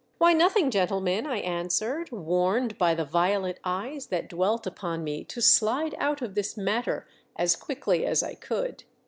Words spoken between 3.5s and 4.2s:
eyes